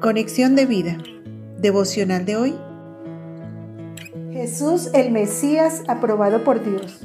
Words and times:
Conexión 0.00 0.56
de 0.56 0.64
vida. 0.64 0.96
Devocional 1.58 2.24
de 2.24 2.36
hoy. 2.36 2.54
Jesús 4.32 4.88
el 4.94 5.10
Mesías 5.10 5.82
aprobado 5.88 6.42
por 6.42 6.64
Dios. 6.64 7.02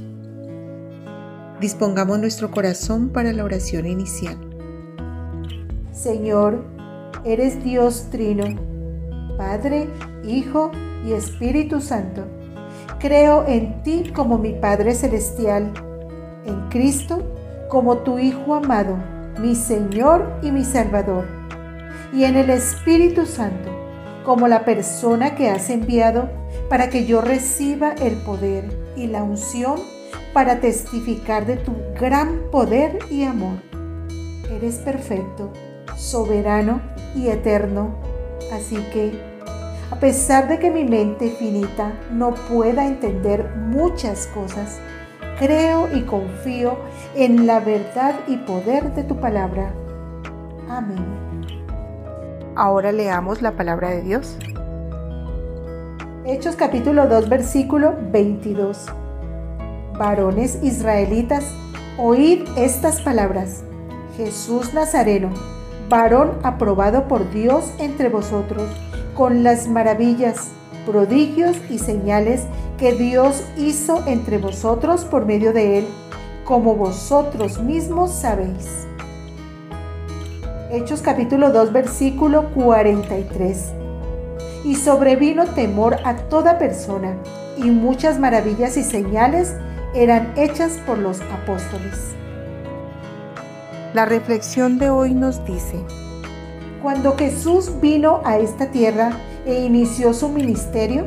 Dispongamos 1.60 2.20
nuestro 2.20 2.52
corazón 2.52 3.10
para 3.10 3.34
la 3.34 3.44
oración 3.44 3.86
inicial. 3.86 4.38
Señor, 5.92 6.64
eres 7.26 7.62
Dios 7.66 8.08
trino, 8.12 8.46
Padre, 9.38 9.90
Hijo 10.24 10.72
y 11.06 11.12
Espíritu 11.12 11.82
Santo. 11.82 12.24
Creo 13.00 13.46
en 13.46 13.84
ti 13.84 14.14
como 14.16 14.38
mi 14.38 14.54
Padre 14.54 14.96
Celestial, 14.96 15.74
en 16.46 16.70
Cristo 16.70 17.30
como 17.68 17.98
tu 17.98 18.20
Hijo 18.20 18.56
amado, 18.56 18.98
mi 19.42 19.54
Señor 19.54 20.40
y 20.42 20.52
mi 20.52 20.64
Salvador 20.64 21.35
y 22.14 22.24
en 22.24 22.36
el 22.36 22.50
Espíritu 22.50 23.26
Santo, 23.26 23.70
como 24.24 24.48
la 24.48 24.66
persona 24.66 25.36
que 25.36 25.50
has 25.50 25.70
enviado 25.70 26.30
para 26.70 26.90
que 26.90 27.06
yo 27.06 27.22
reciba 27.22 27.94
el 27.94 28.16
poder 28.16 28.66
y 28.96 29.08
la 29.08 29.24
unción 29.24 29.80
para 30.34 30.60
testificar 30.60 31.46
de 31.46 31.58
tu 31.58 31.74
gran 32.00 32.50
poder 32.52 33.00
y 33.10 33.24
amor. 33.24 33.58
Eres 34.52 34.76
perfecto, 34.78 35.52
soberano 35.96 36.82
y 37.16 37.28
eterno, 37.28 37.96
así 38.52 38.76
que, 38.92 39.14
a 39.92 39.96
pesar 40.00 40.48
de 40.48 40.60
que 40.60 40.72
mi 40.72 40.84
mente 40.84 41.30
finita 41.30 41.94
no 42.12 42.34
pueda 42.34 42.86
entender 42.86 43.50
muchas 43.56 44.28
cosas, 44.28 44.80
creo 45.40 45.88
y 45.96 46.02
confío 46.02 46.78
en 47.16 47.48
la 47.48 47.60
verdad 47.60 48.16
y 48.28 48.38
poder 48.38 48.94
de 48.94 49.04
tu 49.04 49.20
palabra. 49.20 49.74
Amén. 50.70 51.35
Ahora 52.58 52.94
leamos 52.94 53.42
la 53.42 53.58
palabra 53.58 53.90
de 53.90 54.02
Dios. 54.02 54.38
Hechos 56.26 56.56
capítulo 56.56 57.06
2 57.08 57.28
versículo 57.28 57.96
22. 58.14 58.86
Varones 60.00 60.60
israelitas, 60.64 61.44
oíd 61.98 62.44
estas 62.56 63.02
palabras. 63.02 63.66
Jesús 64.16 64.74
Nazareno, 64.74 65.32
varón 65.90 66.40
aprobado 66.44 67.10
por 67.10 67.30
Dios 67.30 67.74
entre 67.78 68.08
vosotros, 68.08 68.70
con 69.16 69.44
las 69.44 69.68
maravillas, 69.68 70.52
prodigios 70.86 71.58
y 71.70 71.80
señales 71.80 72.44
que 72.78 72.94
Dios 72.94 73.44
hizo 73.58 74.02
entre 74.08 74.38
vosotros 74.38 75.04
por 75.04 75.26
medio 75.26 75.52
de 75.52 75.80
él, 75.80 75.88
como 76.46 76.76
vosotros 76.76 77.62
mismos 77.62 78.12
sabéis. 78.12 78.88
Hechos 80.72 81.04
capítulo 81.04 81.52
2 81.52 81.72
versículo 81.74 82.50
43. 82.56 83.72
Y 84.64 84.74
sobrevino 84.74 85.46
temor 85.46 85.98
a 86.04 86.16
toda 86.16 86.58
persona, 86.58 87.16
y 87.56 87.70
muchas 87.70 88.20
maravillas 88.20 88.76
y 88.76 88.84
señales 88.84 89.56
eran 89.94 90.34
hechas 90.36 90.80
por 90.88 90.98
los 90.98 91.22
apóstoles. 91.22 92.16
La 93.94 94.06
reflexión 94.06 94.80
de 94.80 94.90
hoy 94.90 95.14
nos 95.14 95.46
dice, 95.46 95.78
Cuando 96.82 97.16
Jesús 97.16 97.80
vino 97.80 98.22
a 98.26 98.40
esta 98.40 98.72
tierra 98.72 99.12
e 99.46 99.62
inició 99.62 100.16
su 100.16 100.30
ministerio, 100.30 101.06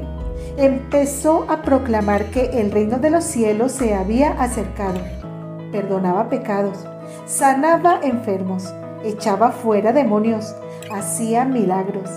empezó 0.56 1.46
a 1.48 1.62
proclamar 1.62 2.26
que 2.26 2.60
el 2.60 2.70
reino 2.70 3.00
de 3.00 3.10
los 3.10 3.24
cielos 3.24 3.72
se 3.72 3.92
había 3.92 4.40
acercado, 4.40 5.00
perdonaba 5.72 6.28
pecados, 6.28 6.86
sanaba 7.26 7.98
enfermos, 8.04 8.72
echaba 9.04 9.50
fuera 9.50 9.92
demonios, 9.92 10.54
hacía 10.90 11.44
milagros 11.44 12.10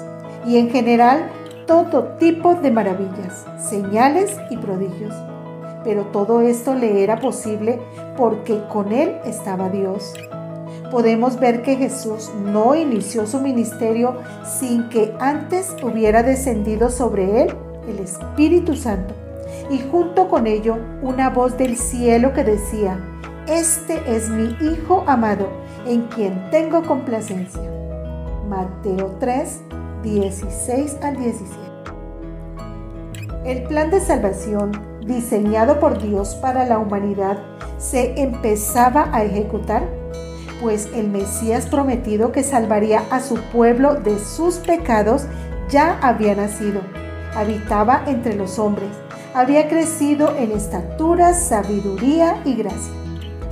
y 0.45 0.57
en 0.57 0.69
general 0.69 1.29
todo 1.65 2.03
tipo 2.17 2.55
de 2.55 2.71
maravillas, 2.71 3.45
señales 3.57 4.35
y 4.49 4.57
prodigios. 4.57 5.13
Pero 5.83 6.05
todo 6.05 6.41
esto 6.41 6.75
le 6.75 7.03
era 7.03 7.19
posible 7.19 7.79
porque 8.17 8.61
con 8.69 8.91
él 8.91 9.17
estaba 9.25 9.69
Dios. 9.69 10.13
Podemos 10.91 11.39
ver 11.39 11.61
que 11.63 11.77
Jesús 11.77 12.29
no 12.43 12.75
inició 12.75 13.25
su 13.25 13.39
ministerio 13.39 14.17
sin 14.43 14.89
que 14.89 15.15
antes 15.19 15.73
hubiera 15.81 16.23
descendido 16.23 16.89
sobre 16.89 17.43
él 17.43 17.55
el 17.87 17.99
Espíritu 17.99 18.75
Santo 18.75 19.13
y 19.69 19.79
junto 19.79 20.27
con 20.27 20.47
ello 20.47 20.77
una 21.01 21.29
voz 21.29 21.57
del 21.57 21.77
cielo 21.77 22.33
que 22.33 22.43
decía, 22.43 22.99
Este 23.47 24.01
es 24.05 24.29
mi 24.29 24.55
Hijo 24.61 25.03
amado 25.07 25.60
en 25.85 26.03
quien 26.07 26.49
tengo 26.51 26.83
complacencia. 26.83 27.61
Mateo 28.49 29.15
3, 29.19 29.61
16 30.03 30.97
al 31.01 31.17
17. 31.17 31.61
El 33.45 33.63
plan 33.63 33.89
de 33.89 33.99
salvación 33.99 34.71
diseñado 35.05 35.79
por 35.79 36.01
Dios 36.01 36.35
para 36.35 36.65
la 36.65 36.77
humanidad 36.77 37.37
se 37.77 38.21
empezaba 38.21 39.09
a 39.11 39.23
ejecutar, 39.23 39.83
pues 40.61 40.89
el 40.93 41.09
Mesías 41.09 41.65
prometido 41.65 42.31
que 42.31 42.43
salvaría 42.43 43.03
a 43.09 43.19
su 43.19 43.35
pueblo 43.51 43.95
de 43.95 44.19
sus 44.19 44.57
pecados 44.57 45.25
ya 45.69 45.97
había 46.01 46.35
nacido, 46.35 46.81
habitaba 47.35 48.03
entre 48.05 48.35
los 48.35 48.59
hombres, 48.59 48.89
había 49.33 49.67
crecido 49.67 50.35
en 50.37 50.51
estatura, 50.51 51.33
sabiduría 51.33 52.37
y 52.45 52.55
gracia, 52.55 52.93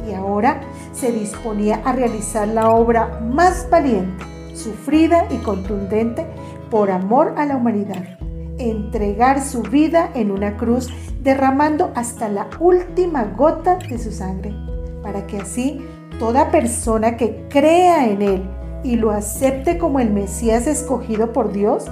y 0.08 0.14
ahora 0.14 0.62
se 1.00 1.12
disponía 1.14 1.82
a 1.86 1.94
realizar 1.94 2.48
la 2.48 2.72
obra 2.72 3.22
más 3.22 3.70
valiente, 3.70 4.26
sufrida 4.54 5.26
y 5.30 5.38
contundente 5.38 6.26
por 6.70 6.92
amor 6.92 7.36
a 7.38 7.46
la 7.46 7.56
humanidad, 7.56 8.20
entregar 8.58 9.42
su 9.42 9.62
vida 9.62 10.10
en 10.14 10.30
una 10.30 10.58
cruz 10.58 10.90
derramando 11.22 11.92
hasta 11.96 12.28
la 12.28 12.50
última 12.60 13.24
gota 13.24 13.78
de 13.78 13.98
su 13.98 14.12
sangre, 14.12 14.54
para 15.02 15.26
que 15.26 15.38
así 15.38 15.80
toda 16.20 16.52
persona 16.52 17.16
que 17.16 17.46
crea 17.50 18.10
en 18.10 18.22
Él 18.22 18.50
y 18.84 18.98
lo 18.98 19.12
acepte 19.12 19.78
como 19.78 20.02
el 20.02 20.12
Mesías 20.12 20.68
escogido 20.68 21.32
por 21.32 21.54
Dios, 21.54 21.86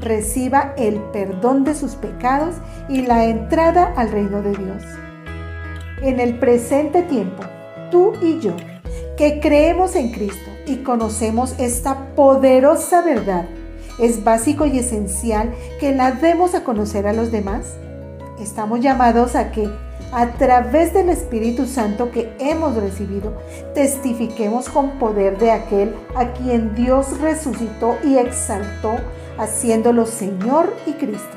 reciba 0.00 0.72
el 0.78 0.96
perdón 1.12 1.64
de 1.64 1.74
sus 1.74 1.96
pecados 1.96 2.54
y 2.88 3.02
la 3.02 3.26
entrada 3.26 3.92
al 3.96 4.10
reino 4.10 4.40
de 4.40 4.50
Dios. 4.52 4.82
En 6.02 6.18
el 6.20 6.38
presente 6.38 7.02
tiempo, 7.02 7.42
tú 7.94 8.12
y 8.20 8.40
yo, 8.40 8.56
que 9.16 9.38
creemos 9.38 9.94
en 9.94 10.10
Cristo 10.10 10.50
y 10.66 10.78
conocemos 10.78 11.54
esta 11.58 12.12
poderosa 12.16 13.02
verdad, 13.02 13.44
es 14.00 14.24
básico 14.24 14.66
y 14.66 14.80
esencial 14.80 15.54
que 15.78 15.94
la 15.94 16.10
demos 16.10 16.56
a 16.56 16.64
conocer 16.64 17.06
a 17.06 17.12
los 17.12 17.30
demás. 17.30 17.76
Estamos 18.40 18.80
llamados 18.80 19.36
a 19.36 19.52
que, 19.52 19.70
a 20.12 20.32
través 20.32 20.92
del 20.92 21.08
Espíritu 21.08 21.66
Santo 21.66 22.10
que 22.10 22.34
hemos 22.40 22.74
recibido, 22.74 23.32
testifiquemos 23.76 24.68
con 24.68 24.98
poder 24.98 25.38
de 25.38 25.52
aquel 25.52 25.94
a 26.16 26.32
quien 26.32 26.74
Dios 26.74 27.20
resucitó 27.20 27.94
y 28.02 28.16
exaltó, 28.16 28.96
haciéndolo 29.38 30.06
Señor 30.06 30.74
y 30.84 30.94
Cristo. 30.94 31.36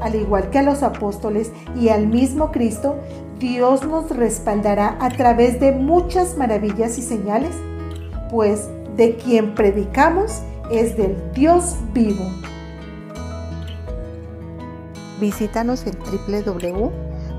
Al 0.00 0.14
igual 0.14 0.48
que 0.48 0.60
a 0.60 0.62
los 0.62 0.82
apóstoles 0.82 1.52
y 1.78 1.90
al 1.90 2.06
mismo 2.06 2.50
Cristo, 2.50 2.96
Dios 3.40 3.84
nos 3.86 4.10
respaldará 4.10 4.98
a 5.00 5.08
través 5.08 5.58
de 5.60 5.72
muchas 5.72 6.36
maravillas 6.36 6.98
y 6.98 7.02
señales, 7.02 7.54
pues 8.30 8.68
de 8.96 9.16
quien 9.16 9.54
predicamos 9.54 10.42
es 10.70 10.94
del 10.98 11.16
Dios 11.32 11.76
vivo. 11.94 12.30
Visítanos 15.18 15.86
en 15.86 15.96